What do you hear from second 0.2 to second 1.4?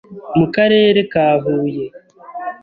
Mu karere ka